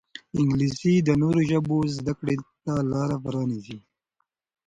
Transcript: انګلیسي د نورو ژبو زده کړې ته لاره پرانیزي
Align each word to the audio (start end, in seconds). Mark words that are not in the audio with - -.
انګلیسي 0.39 0.93
د 1.07 1.09
نورو 1.21 1.41
ژبو 1.49 1.77
زده 1.97 2.13
کړې 2.19 2.35
ته 2.63 2.73
لاره 2.91 3.17
پرانیزي 3.23 3.77